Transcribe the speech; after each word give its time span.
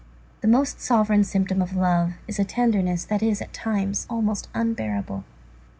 The 0.39 0.47
most 0.47 0.81
sovereign 0.81 1.23
symptom 1.23 1.61
of 1.61 1.75
love 1.75 2.13
is 2.27 2.39
a 2.39 2.43
tenderness 2.43 3.05
that 3.05 3.21
is, 3.21 3.39
at 3.39 3.53
times, 3.53 4.07
almost 4.09 4.49
unbearable. 4.51 5.25